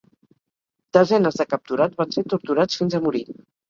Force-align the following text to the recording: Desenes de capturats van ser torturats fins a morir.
Desenes 0.97 1.39
de 1.43 1.47
capturats 1.53 2.03
van 2.03 2.19
ser 2.19 2.27
torturats 2.35 2.85
fins 2.85 3.01
a 3.03 3.09
morir. 3.09 3.29